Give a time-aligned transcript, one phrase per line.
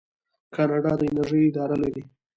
[0.55, 2.03] کاناډا د انرژۍ اداره لري.